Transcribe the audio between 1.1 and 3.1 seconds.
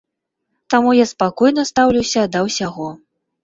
спакойна стаўлюся да ўсяго.